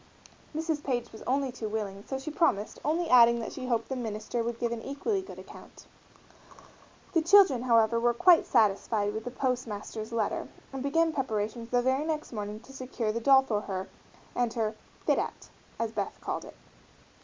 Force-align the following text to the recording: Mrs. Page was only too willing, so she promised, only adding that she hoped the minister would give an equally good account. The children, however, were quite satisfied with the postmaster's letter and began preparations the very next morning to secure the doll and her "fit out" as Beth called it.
Mrs. 0.55 0.83
Page 0.83 1.11
was 1.11 1.21
only 1.27 1.51
too 1.51 1.69
willing, 1.69 2.03
so 2.07 2.17
she 2.17 2.31
promised, 2.31 2.79
only 2.83 3.07
adding 3.07 3.39
that 3.39 3.53
she 3.53 3.67
hoped 3.67 3.87
the 3.87 3.95
minister 3.95 4.41
would 4.41 4.57
give 4.57 4.71
an 4.71 4.81
equally 4.81 5.21
good 5.21 5.37
account. 5.37 5.85
The 7.13 7.21
children, 7.21 7.61
however, 7.61 7.99
were 7.99 8.15
quite 8.15 8.47
satisfied 8.47 9.13
with 9.13 9.25
the 9.25 9.29
postmaster's 9.29 10.11
letter 10.11 10.47
and 10.73 10.81
began 10.81 11.13
preparations 11.13 11.69
the 11.69 11.83
very 11.83 12.03
next 12.03 12.33
morning 12.33 12.59
to 12.61 12.73
secure 12.73 13.11
the 13.11 13.19
doll 13.19 13.45
and 14.35 14.51
her 14.55 14.75
"fit 15.05 15.19
out" 15.19 15.49
as 15.77 15.91
Beth 15.91 16.17
called 16.19 16.45
it. 16.45 16.55